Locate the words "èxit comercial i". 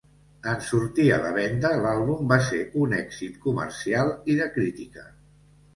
3.03-4.41